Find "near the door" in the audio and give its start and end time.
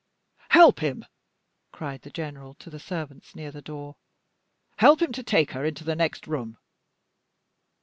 3.35-3.97